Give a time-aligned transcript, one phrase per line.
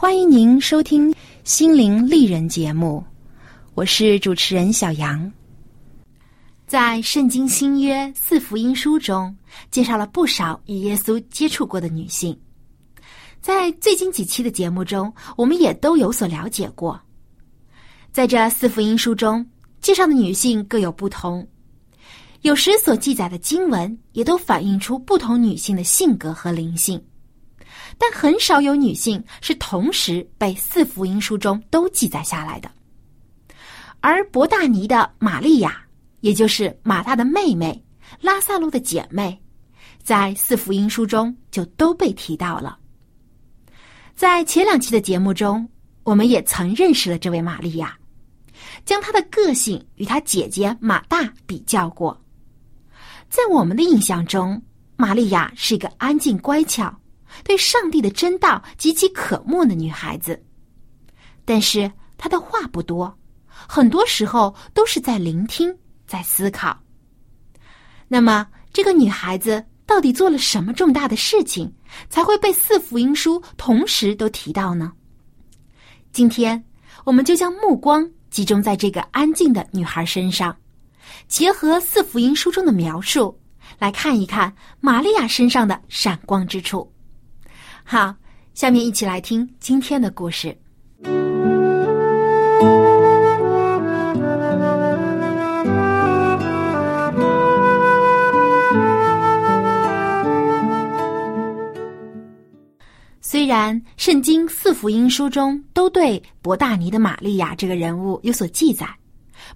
[0.00, 1.12] 欢迎您收听
[1.44, 3.04] 《心灵丽人》节目，
[3.74, 5.30] 我是主持人小杨。
[6.66, 9.36] 在《圣经新约四福音书》中，
[9.70, 12.34] 介绍了不少与耶稣接触过的女性。
[13.42, 16.98] 在最近几期的节目中，我们也都有所了解过。
[18.10, 19.46] 在这四福音书中，
[19.82, 21.46] 介绍的女性各有不同，
[22.40, 26.98] 有时所记载的经文也都反映出不同女性的性格和灵性。
[28.02, 32.70] 但很少有女性是同时被四福音书中都记载下来的，
[34.00, 35.84] 而伯大尼的玛利亚，
[36.20, 37.84] 也就是马大的妹妹，
[38.22, 39.38] 拉萨路的姐妹，
[40.02, 42.78] 在四福音书中就都被提到了。
[44.14, 45.68] 在前两期的节目中，
[46.02, 47.94] 我们也曾认识了这位玛利亚，
[48.86, 52.18] 将她的个性与她姐姐马大比较过。
[53.28, 54.60] 在我们的印象中，
[54.96, 56.96] 玛利亚是一个安静乖巧。
[57.44, 60.40] 对上帝的真道极其渴慕的女孩子，
[61.44, 63.12] 但是她的话不多，
[63.46, 65.74] 很多时候都是在聆听，
[66.06, 66.78] 在思考。
[68.08, 71.72] 那么，这个女孩子到底做了什么重大的事情，
[72.08, 74.92] 才会被四福音书同时都提到呢？
[76.12, 76.62] 今天，
[77.04, 80.56] 我们就将目光集中在这个安静的女孩身上，
[81.28, 83.36] 结合四福音书中的描述，
[83.78, 86.92] 来看一看玛利亚身上的闪光之处。
[87.92, 88.14] 好，
[88.54, 90.56] 下面一起来听今天的故事。
[103.20, 108.88] 虽然圣经四福音书中都对伯大尼的玛利亚这个人物有所记载，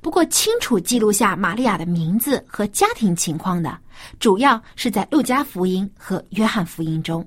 [0.01, 3.79] 不过清楚记录下玛利亚的名字和家庭情况的，
[4.19, 7.25] 主要是在路加福音和约翰福音中。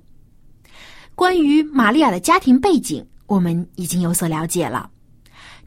[1.17, 4.87] 关于玛利亚的家庭背景，我们已经有所了解了，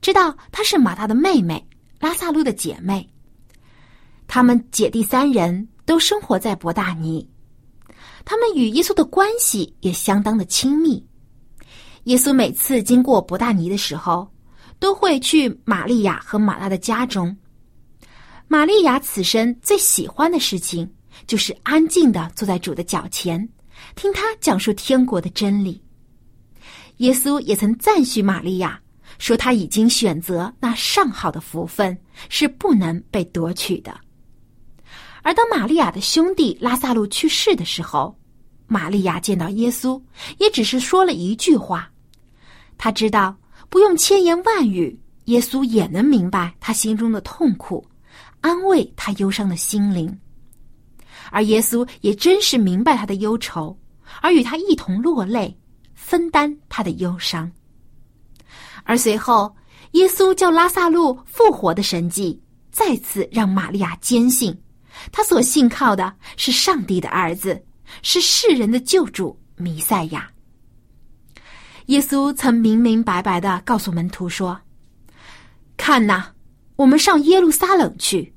[0.00, 1.66] 知道她是马大的妹妹，
[1.98, 3.04] 拉萨路的姐妹。
[4.28, 7.28] 她们姐弟三人都生活在伯大尼，
[8.24, 11.04] 他们与耶稣的关系也相当的亲密。
[12.04, 14.32] 耶稣每次经过伯大尼的时候，
[14.78, 17.36] 都会去玛利亚和马大的家中。
[18.46, 20.88] 玛利亚此生最喜欢的事情，
[21.26, 23.48] 就是安静的坐在主的脚前。
[23.94, 25.82] 听他讲述天国的真理，
[26.98, 28.80] 耶稣也曾赞许玛利亚，
[29.18, 31.96] 说他已经选择那上好的福分，
[32.28, 33.94] 是不能被夺取的。
[35.22, 38.16] 而当玛利亚的兄弟拉萨路去世的时候，
[38.66, 40.00] 玛利亚见到耶稣，
[40.38, 41.90] 也只是说了一句话。
[42.78, 43.36] 他知道
[43.68, 47.86] 不用千言万语，耶稣也能明白他心中的痛苦，
[48.40, 50.18] 安慰他忧伤的心灵。
[51.30, 53.78] 而耶稣也真是明白他的忧愁，
[54.20, 55.56] 而与他一同落泪，
[55.94, 57.50] 分担他的忧伤。
[58.84, 59.54] 而随后，
[59.92, 62.40] 耶稣叫拉萨路复活的神迹，
[62.72, 64.56] 再次让玛利亚坚信，
[65.12, 67.64] 他所信靠的是上帝的儿子，
[68.02, 70.28] 是世人的救主弥赛亚。
[71.86, 74.60] 耶稣曾明明白白的告诉门徒说
[75.76, 76.26] ：“看呐，
[76.76, 78.32] 我们上耶路撒冷去，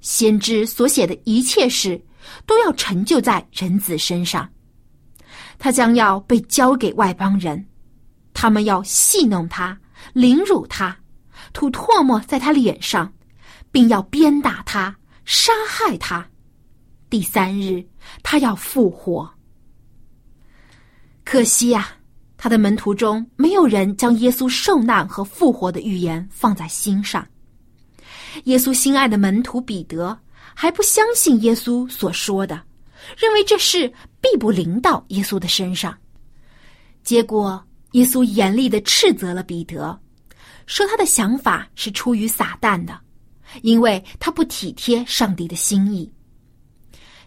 [0.00, 2.02] 先知所写的一切事。”
[2.46, 4.48] 都要成就在人子身上，
[5.58, 7.64] 他将要被交给外邦人，
[8.34, 9.78] 他们要戏弄他、
[10.12, 10.96] 凌辱他、
[11.52, 13.12] 吐唾沫在他脸上，
[13.70, 16.26] 并要鞭打他、杀害他，
[17.08, 17.84] 第三日
[18.22, 19.28] 他要复活。
[21.24, 21.88] 可惜呀，
[22.36, 27.26] 他的门徒中没有人将耶稣受难和复活的预言放在心上。
[28.44, 30.16] 耶稣心爱的门徒彼得
[30.54, 32.62] 还不相信耶稣所说的，
[33.16, 35.96] 认为这事必不临到耶稣的身上。
[37.02, 37.62] 结果，
[37.92, 39.98] 耶稣严厉的斥责了彼得，
[40.66, 42.98] 说他的想法是出于撒旦的，
[43.62, 46.12] 因为他不体贴上帝的心意。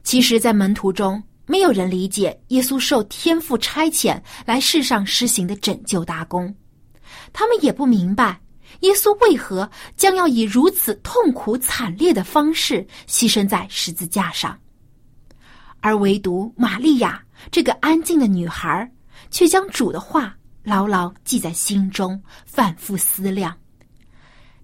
[0.04, 6.54] 其实，在门徒中，没有人理解耶稣受天父差遣来世上施行的拯救大功，
[7.32, 8.40] 他们也不明白。
[8.82, 14.58] 耶稣为何将要以如此痛苦惨烈的方式牺牲在十字架上？
[15.82, 18.90] 而唯独玛利亚这个安静的女孩，
[19.32, 23.56] 却将主的话牢牢记在心中，反复思量。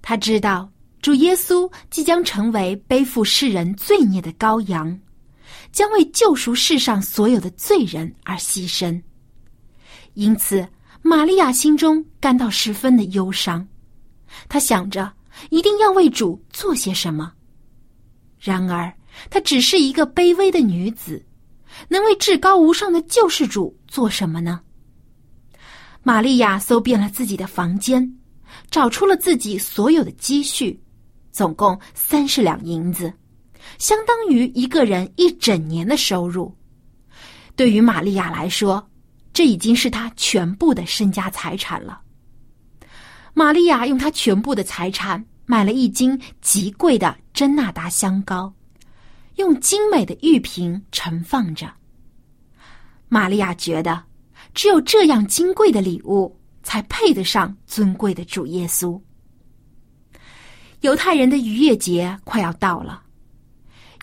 [0.02, 0.70] 他知道
[1.02, 4.98] 主耶稣即将成为背负世人罪孽的羔羊，
[5.72, 9.02] 将为救赎世上所有的罪人而牺牲。
[10.14, 10.68] 因此，
[11.02, 13.68] 玛利亚心中感到十分的忧伤。
[14.48, 15.12] 他想着
[15.50, 17.32] 一定要为主做些什么，
[18.40, 18.94] 然而
[19.30, 21.24] 她只是一个卑微的女子，
[21.88, 24.62] 能为至高无上的救世主做什么呢？
[26.04, 28.18] 玛利亚搜遍了自己的房间，
[28.70, 30.80] 找出了自己所有的积蓄，
[31.32, 33.12] 总共三十两银子，
[33.80, 36.56] 相当于一个人一整年的收入。
[37.56, 38.86] 对于玛利亚来说，
[39.34, 42.02] 这已经是她全部的身家财产了。
[43.38, 48.52] 玛利亚用她全部的财产买了一斤极贵的真纳达香膏，
[49.36, 51.70] 用精美的玉瓶盛放着。
[53.10, 54.02] 玛利亚觉得，
[54.54, 56.34] 只有这样金贵的礼物，
[56.64, 59.00] 才配得上尊贵的主耶稣。
[60.80, 63.04] 犹太人的逾越节快要到了，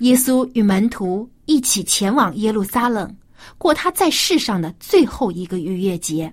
[0.00, 3.17] 耶稣与门徒一起前往耶路撒冷，
[3.56, 6.31] 过他在世上的最后一个逾越节。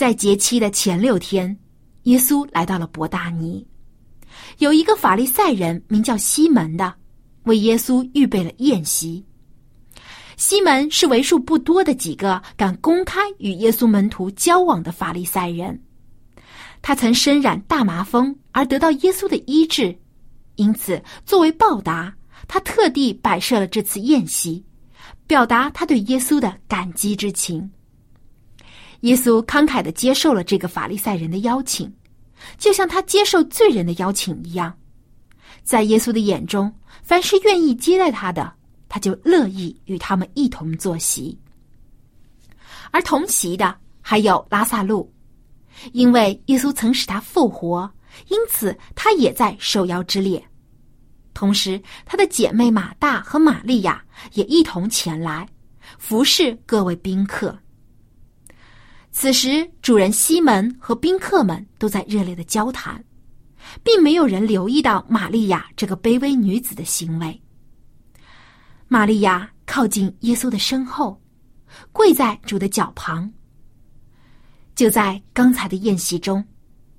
[0.00, 1.54] 在节期的前六天，
[2.04, 3.66] 耶稣来到了伯大尼，
[4.56, 6.94] 有一个法利赛人名叫西门的，
[7.42, 9.22] 为耶稣预备了宴席。
[10.38, 15.78] 西门是为数不多的几个敢公开与耶稣门徒交往的法利赛人，
[16.80, 19.94] 他曾身染大麻风而得到耶稣的医治，
[20.56, 22.10] 因此作为报答，
[22.48, 24.64] 他特地摆设了这次宴席，
[25.26, 27.70] 表达他对耶稣的感激之情。
[29.00, 31.90] 耶稣慷慨的接受了这个法利赛人的邀请，
[32.58, 34.74] 就像他接受罪人的邀请一样。
[35.62, 38.52] 在耶稣的眼中，凡是愿意接待他的，
[38.88, 41.38] 他就乐意与他们一同坐席。
[42.90, 45.10] 而同席的还有拉萨路，
[45.92, 47.90] 因为耶稣曾使他复活，
[48.28, 50.42] 因此他也在受邀之列。
[51.32, 54.04] 同时，他的姐妹马大和玛利亚
[54.34, 55.48] 也一同前来
[55.98, 57.56] 服侍各位宾客。
[59.12, 63.04] 此时，主人西门和宾客们都在热烈的交谈，
[63.82, 67.38] 并没有人留意到玛利亚这个卑微女子的行为。
[68.86, 71.20] 玛利亚靠近耶稣的身后，
[71.92, 73.30] 跪在主的脚旁。
[74.74, 76.42] 就在刚才的宴席中，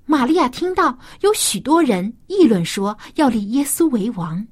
[0.04, 4.46] 玛利亚听到有许多人议论说要立耶稣为王，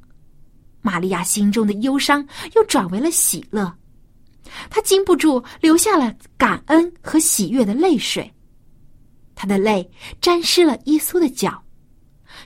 [0.80, 3.72] 玛利亚心中的忧伤又转为了喜乐。
[4.68, 8.32] 他禁不住流下了感恩和喜悦的泪水，
[9.34, 9.88] 他的泪
[10.20, 11.62] 沾湿了耶稣的脚，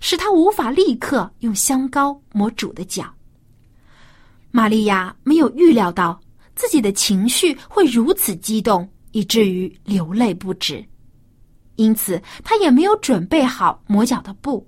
[0.00, 3.12] 使他无法立刻用香膏抹主的脚。
[4.50, 6.20] 玛利亚没有预料到
[6.54, 10.84] 自己的情绪会如此激动，以至于流泪不止，
[11.74, 14.64] 因此她也没有准备好抹脚的布。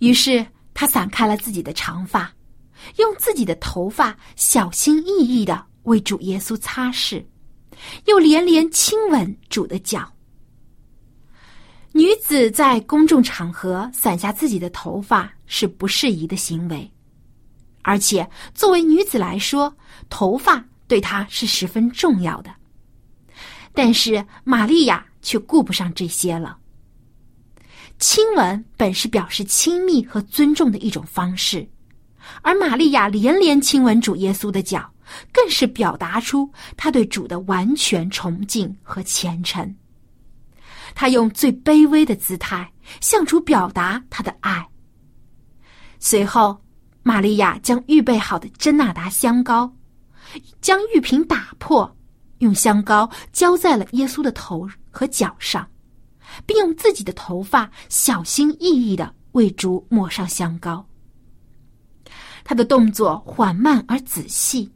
[0.00, 2.30] 于是她散开了自己的长发，
[2.98, 5.69] 用自己的头发小心翼翼的。
[5.84, 7.24] 为主耶稣擦拭，
[8.06, 10.10] 又连连亲吻主的脚。
[11.92, 16.88] 女子在公众场合散下自己的头发是不适宜的行为，
[17.82, 19.74] 而且作为女子来说，
[20.08, 22.54] 头发对她是十分重要的。
[23.72, 26.56] 但是玛利亚却顾不上这些了。
[27.98, 31.68] 亲吻本是表示亲密和尊重的一种方式，
[32.42, 34.88] 而玛利亚连连亲吻主耶稣的脚。
[35.32, 39.74] 更是表达出他对主的完全崇敬和虔诚。
[40.94, 44.66] 他用最卑微的姿态向主表达他的爱。
[45.98, 46.60] 随后，
[47.02, 49.72] 玛利亚将预备好的真纳达香膏，
[50.60, 51.96] 将玉瓶打破，
[52.38, 55.68] 用香膏浇在了耶稣的头和脚上，
[56.44, 60.84] 并用自己的头发小心翼翼的为主抹上香膏。
[62.42, 64.70] 他的动作缓慢而仔细，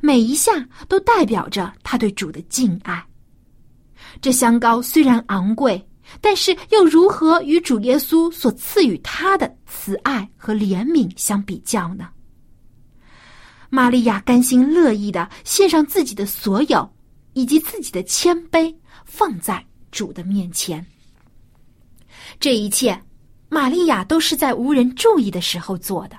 [0.00, 0.52] 每一下
[0.88, 3.04] 都代表着他对主的敬爱。
[4.20, 5.84] 这香膏虽然昂贵，
[6.20, 12.08] 但是又如何与主耶稣所赐予他的慈爱和怜悯相比较呢？
[13.68, 16.92] 玛利亚甘心乐意的献上自己的所有，
[17.34, 20.84] 以及自己的谦卑，放在主的面前。
[22.40, 23.00] 这一切，
[23.48, 26.16] 玛利亚都是在无人注意的时候做的。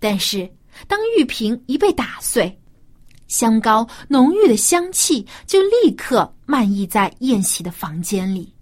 [0.00, 0.50] 但是，
[0.86, 2.58] 当玉瓶一被打碎，
[3.28, 8.52] 香膏浓郁的香气就立刻漫溢在宴席的房间里。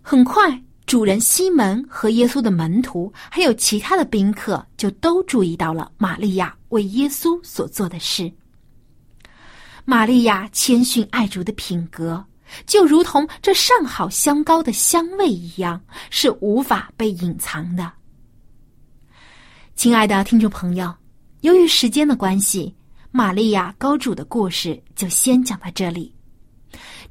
[0.00, 8.32] 很快，主人西门和耶稣的门徒，还有其他的宾客，就都注意到了玛利亚为耶稣所做的事。
[9.84, 12.24] 玛利亚谦逊爱主的品格，
[12.66, 15.78] 就如同这上好香膏的香味一样，
[16.10, 17.92] 是无法被隐藏的。
[19.78, 20.92] 亲爱的听众朋友，
[21.42, 22.74] 由于时间的关系，
[23.12, 26.12] 玛利亚高主的故事就先讲到这里。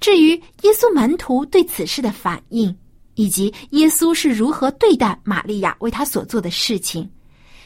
[0.01, 2.77] 至于耶稣门徒对此事的反应，
[3.15, 7.09] 以及耶稣是如何对待玛利亚为他所做的事情，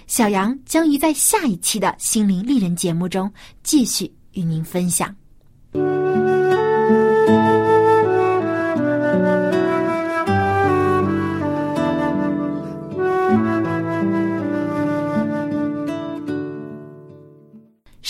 [0.05, 5.15] 小杨将于在下一期的心灵丽人节目中继续与您分享。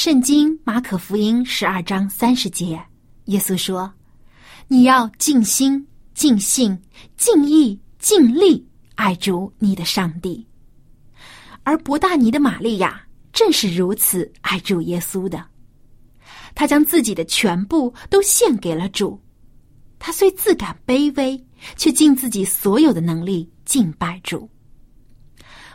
[0.03, 2.83] 圣经马可福音十二章三十节，
[3.25, 3.93] 耶稣说
[4.67, 6.75] ：“你要尽心、尽性、
[7.17, 10.43] 尽意、尽力爱主你的上帝。”
[11.61, 12.99] 而伯大尼的玛利亚
[13.31, 15.45] 正是如此爱主耶稣的。
[16.55, 19.21] 他将自己的全部都献给了主。
[19.99, 21.39] 他虽自感卑微，
[21.77, 24.49] 却尽自己所有的能力敬拜主。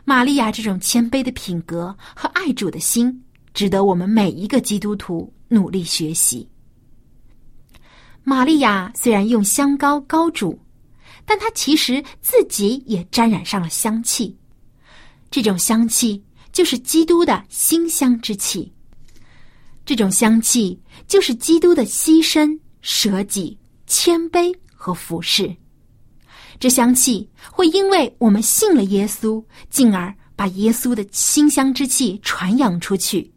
[0.04, 3.22] 玛利亚这种谦卑的品格和爱主的心。
[3.56, 6.46] 值得我们每一个基督徒努力学习。
[8.22, 10.60] 玛利亚虽然用香膏膏主，
[11.24, 14.36] 但她其实自己也沾染上了香气。
[15.30, 16.22] 这种香气
[16.52, 18.70] 就是基督的馨香之气。
[19.86, 22.46] 这种香气就是基督的牺牲、
[22.82, 25.50] 舍己、谦卑和服侍。
[26.60, 33.32] 这香气会因为我们信了耶稣，进而把耶稣的馨香之气传扬出去。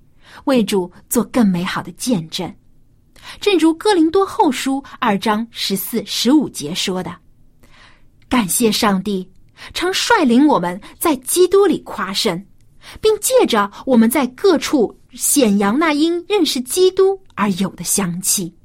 [0.46, 2.54] 为主做更美好的见证，
[3.40, 7.16] 正如哥林多后书二章十四、十五节说的
[8.30, 9.30] ：“感谢上帝，
[9.74, 12.46] 常率领我们在基督里夸胜，
[13.02, 18.56] 并借着我们在各处显扬那因认识基督而有的香气。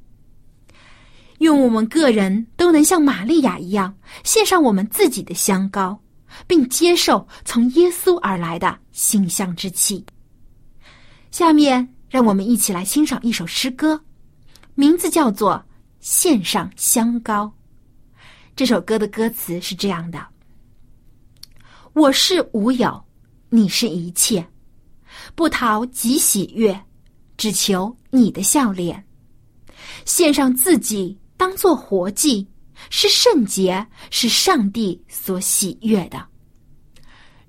[1.38, 5.99] 愿我们个人都能像玛利亚一样，献上我们自己的香膏，
[6.47, 10.04] 并接受从耶稣而来的馨香之气。”
[11.35, 14.00] 下面，让我们一起来欣赏一首诗歌，
[14.76, 15.55] 名字叫做
[15.99, 17.53] 《献上香膏》。
[18.55, 20.25] 这首歌的歌词是这样的
[21.93, 23.05] ：“我是无有，
[23.49, 24.47] 你是一切，
[25.35, 26.81] 不讨己喜悦，
[27.37, 29.05] 只求你的笑脸。
[30.05, 32.47] 献上自己当做活祭，
[32.91, 36.25] 是圣洁，是上帝所喜悦的。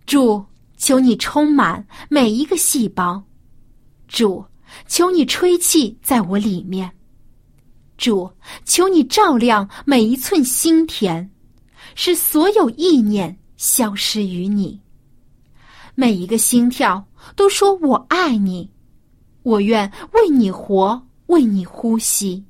[0.07, 0.43] 主，
[0.75, 3.23] 求你充满每一个细胞。”
[4.07, 4.45] 主，
[4.87, 6.91] 求你吹气在我里面。
[7.97, 8.29] 主，
[8.65, 11.29] 求你照亮每一寸心田，
[11.95, 14.79] 使所有意念消失于你。
[15.95, 18.69] 每一个心跳都说我爱你，
[19.43, 22.43] 我愿为你活，为你呼吸。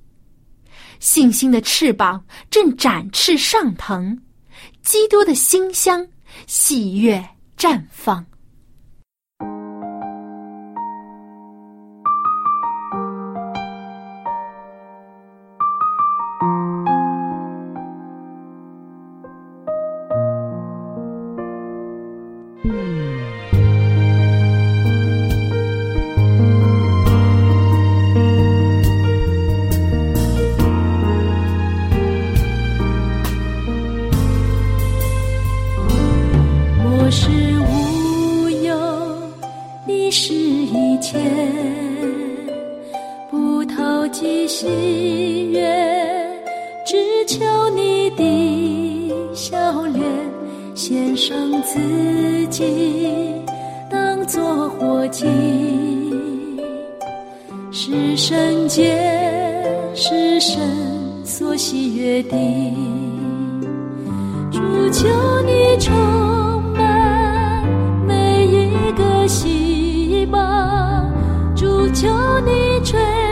[1.00, 4.20] 信心的翅膀正展翅上腾，
[4.82, 6.08] 基督的馨香
[6.48, 7.24] 喜悦
[7.56, 8.26] 绽放。
[72.86, 73.25] 吹。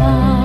[0.00, 0.39] 绽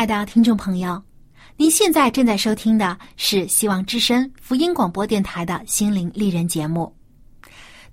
[0.00, 0.98] 亲爱的听众朋友，
[1.58, 6.90] 您现在正在收听的是希望之声福音广播电台的心灵丽人节目。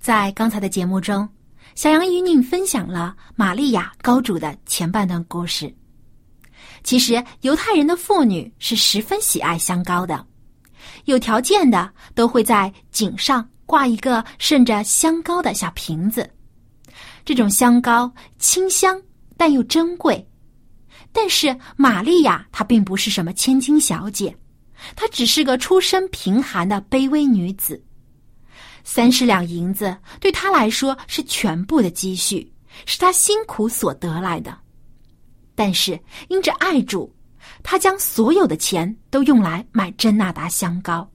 [0.00, 1.28] 在刚才的节目中，
[1.74, 5.70] 小杨与您分享了玛利亚高主的前半段故事。
[6.82, 10.24] 其实，犹太人的妇女是十分喜爱香膏的，
[11.04, 16.26] 有条件的都会在颈上挂一个渗着香膏的小瓶子。
[17.26, 18.98] 这种香膏清香
[19.36, 20.26] 但又珍贵。
[21.20, 24.32] 但是玛利亚她并不是什么千金小姐，
[24.94, 27.82] 她只是个出身贫寒的卑微女子。
[28.84, 32.48] 三十两银子对她来说是全部的积蓄，
[32.86, 34.56] 是她辛苦所得来的。
[35.56, 37.12] 但是因着爱主，
[37.64, 41.10] 她将所有的钱都用来买真纳达香膏，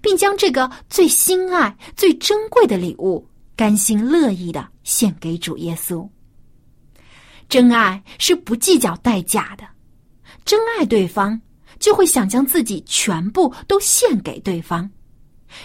[0.00, 6.08] 并将这个最心爱、最珍贵的礼物甘心乐意的献给主耶稣。
[7.54, 9.64] 真爱是不计较代价的，
[10.44, 11.40] 真爱对方
[11.78, 14.90] 就会想将自己全部都献给对方，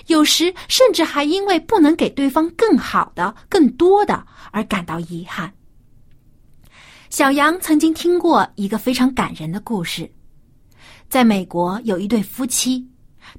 [0.05, 5.51] 有时甚至还因为不能给对方更好的、更多的而感到遗憾。
[7.09, 10.07] 小杨曾经听过一个非常感人的故事，
[11.09, 12.87] 在美国有一对夫妻，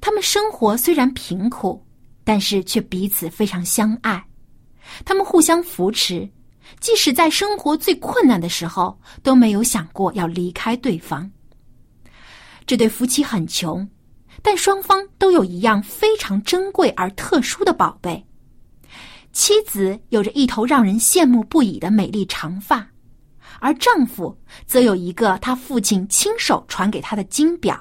[0.01, 1.81] 他们生活虽然贫苦，
[2.25, 4.21] 但是却彼此非常相爱，
[5.05, 6.29] 他们互相扶持。
[6.79, 11.29] 即使在生活最困难的时候，都没有想过要离开对方。
[12.65, 13.87] 这对夫妻很穷，
[14.41, 18.25] 但双方都有一样非常珍贵而特殊的宝贝。
[19.33, 22.85] 妻子有着一头让人羡慕不已的美丽长发，
[23.59, 27.79] 而丈夫则有一个他父亲亲手传给他的金表，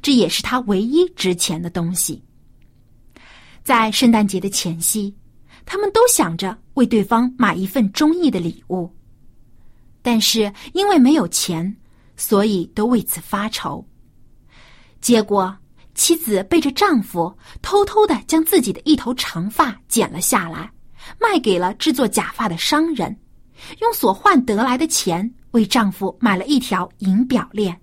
[0.00, 2.22] 这也是他唯一值钱的东西。
[3.64, 5.12] 在圣诞节的前夕，
[5.66, 8.90] 他们都想着为对方买一份中意的礼物，
[10.00, 11.76] 但是因为没有钱，
[12.16, 13.84] 所以都为此发愁。
[15.00, 15.54] 结果，
[15.94, 20.70] 妻子背着丈夫，偷偷的将自己的一头长发剪了下来，
[21.20, 23.14] 卖给了制作假发的商人，
[23.80, 27.78] 用所换得来的钱为丈夫买了一条银表链。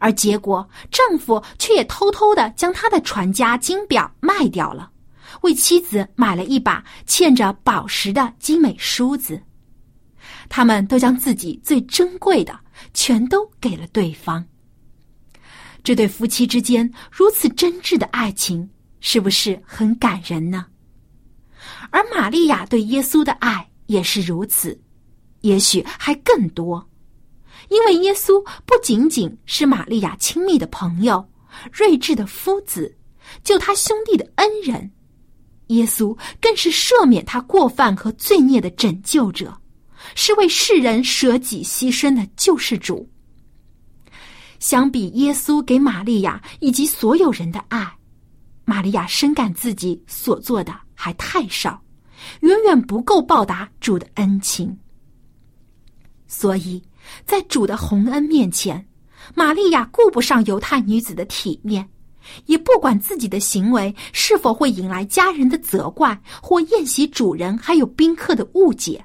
[0.00, 4.90] 而结果，丈夫却也偷偷的将他的传家金表卖掉了，
[5.42, 9.40] 为妻子买了一把嵌着宝石的精美梳子。
[10.48, 12.58] 他们都将自己最珍贵的
[12.94, 14.44] 全都给了对方。
[15.84, 18.68] 这对夫妻之间如此真挚的爱情，
[19.00, 20.66] 是不是很感人呢？
[21.90, 24.78] 而玛利亚对耶稣的爱也是如此，
[25.42, 26.86] 也许还更多。
[27.68, 31.26] 因为耶稣不仅仅是玛利亚亲密的朋友、
[31.70, 32.96] 睿智的夫子、
[33.44, 34.90] 救他兄弟的恩人，
[35.68, 39.56] 耶稣更是赦免他过犯和罪孽的拯救者，
[40.14, 43.08] 是为世人舍己牺牲的救世主。
[44.58, 47.90] 相比耶稣给玛利亚以及所有人的爱，
[48.64, 51.80] 玛利亚深感自己所做的还太少，
[52.40, 54.76] 远远不够报答主的恩情，
[56.26, 56.82] 所以。
[57.24, 58.86] 在主的洪恩面前，
[59.34, 61.88] 玛利亚顾不上犹太女子的体面，
[62.46, 69.04] 也不管自己的行为是否会引来家人的责怪或宴席主人还有宾客的误解。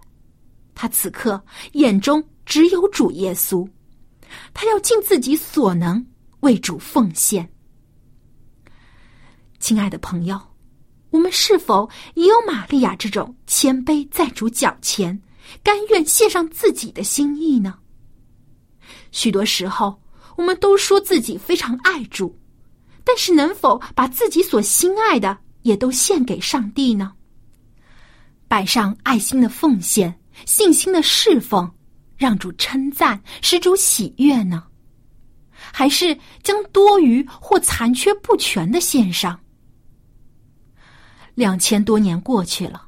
[0.76, 1.42] 他此刻
[1.74, 3.68] 眼中只有主耶稣，
[4.54, 6.06] 他要尽自己所能
[6.40, 7.48] 为主奉献。
[9.60, 10.40] 亲爱的朋友，
[11.12, 15.22] 我们是否也有玛利亚这种谦卑在主脚前，
[15.64, 17.76] 甘愿献上自己的心意呢？
[19.12, 20.02] 许多时候，
[20.36, 22.36] 我们都说自己非常爱主，
[23.04, 27.12] 但是能否把自己所心爱的也都献给上帝呢？
[28.48, 30.14] 摆上爱心的奉献、
[30.46, 31.70] 信心的侍奉，
[32.16, 34.64] 让主称赞、使主喜悦呢？
[35.52, 39.40] 还是将多余或残缺不全的献上？
[41.36, 42.88] 两千多年过去了，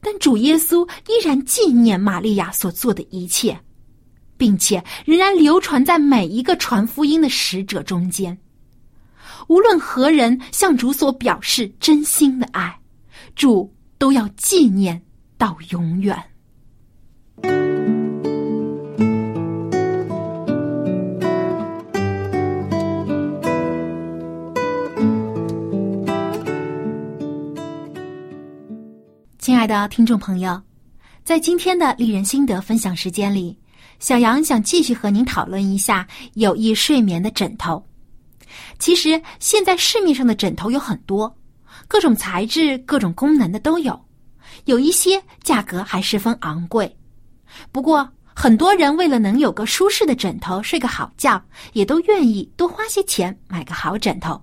[0.00, 3.58] 但主耶稣依然纪念玛利亚所做的一切。
[4.42, 8.36] 并且仍然流传在每一个传福音的使者中间。
[9.48, 12.74] 无论何人向主所表示真心的爱，
[13.34, 15.00] 主都要纪念
[15.36, 16.16] 到永远。
[29.38, 30.60] 亲爱的听众朋友，
[31.24, 33.58] 在今天的丽人心得分享时间里。
[33.98, 37.84] 小杨想继续和您讨论一下有益睡眠的枕头。
[38.78, 41.34] 其实现在市面上的枕头有很多，
[41.86, 43.98] 各种材质、各种功能的都有，
[44.64, 46.94] 有一些价格还十分昂贵。
[47.70, 51.42] 不过很多人为了能有个舒适的枕头睡个好觉，
[51.74, 54.40] 也都愿意多花些钱买个好枕头。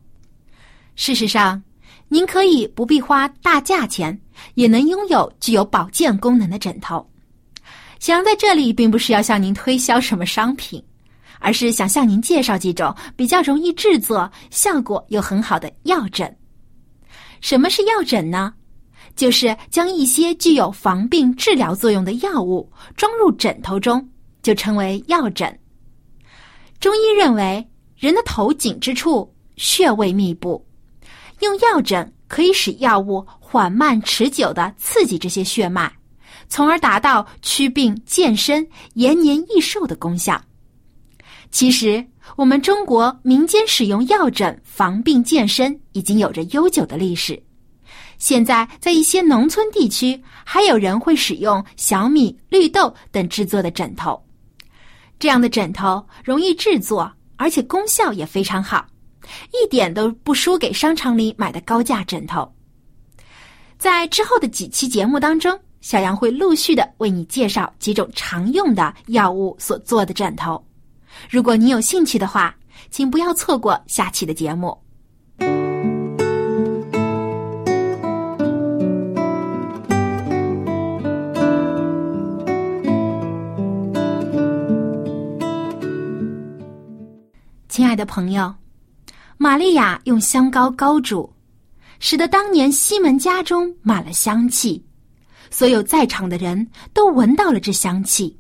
[0.95, 1.61] 事实上，
[2.07, 4.19] 您可以不必花大价钱，
[4.55, 7.07] 也能拥有具有保健功能的枕头。
[7.99, 10.81] 小杨在这里并不是要向您推销什么商品，
[11.39, 16.33] 而是想向您介绍几种比较容易制作、效果又很好的药枕。
[17.41, 18.53] 什么是药枕呢？
[19.15, 24.07] 就是将一些具有防病、治疗作用的药物装入枕头中，
[24.41, 25.59] 就称为药枕。
[26.79, 30.65] 中医认为，人的头颈之处穴位密布，
[31.41, 35.91] 用药枕可以使药物缓慢、持久的刺激这些血脉。
[36.47, 40.41] 从而达到祛病健身、延年益寿的功效。
[41.51, 47.41] 其实，我们中国民间使用药枕防病健身已经有着悠久的历史。
[48.19, 54.21] 现在，在一些农村地区，还有人会使用小米、绿豆等制作的枕头。
[55.17, 58.85] 这样的枕头容易制作，而且功效也非常好，
[59.51, 62.49] 一点都不输给商场里买的高价枕头。
[63.77, 65.59] 在之后的几期节目当中。
[65.81, 70.61] 小杨会陆续的为你介绍几种常用的药物所做的枕头，
[71.27, 72.55] 如果你有兴趣的话，
[72.91, 74.77] 请不要错过下期的节目。
[87.67, 88.53] 亲爱的朋友，
[89.37, 91.31] 玛利亚用香膏膏煮，
[91.99, 94.83] 使得当年西门家中满了香气。
[95.51, 98.37] 所有在场的人都闻到了这香气，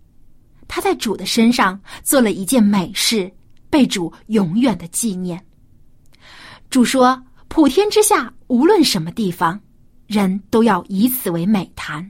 [0.69, 3.29] 他在主的身上做了一件美事，
[3.69, 5.43] 被主永远的纪念。
[6.69, 9.59] 主说：“普天之下，无论什么地方，
[10.05, 12.09] 人都要以此为美谈。”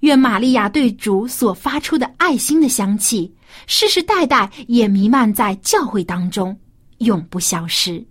[0.00, 3.32] 愿玛利亚对主所发出的爱心的香气，
[3.66, 6.54] 世世代代也弥漫在教会当中，
[6.98, 8.04] 永不消失。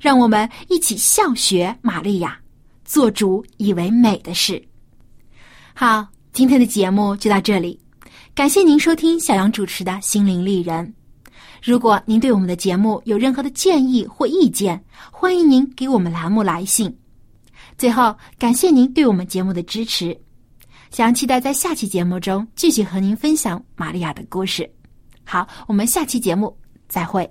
[0.00, 2.38] 让我们一起效学玛利亚，
[2.84, 4.62] 做主以为美的事。
[5.74, 7.78] 好，今天的节目就到这里，
[8.34, 10.94] 感谢您收听小杨主持的心灵丽人。
[11.62, 16.94] 如果您对我们的节目有任何的建议或意见，欢迎您给我们栏目来信。
[17.76, 20.18] 最后，感谢您对我们节目的支持。
[20.90, 24.68] 想期待在下期节目中继续和您分享玛利亚的故事。
[25.24, 26.56] 好，我们下期节目
[26.88, 27.30] 再会。